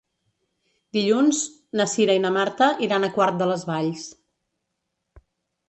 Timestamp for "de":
3.45-3.51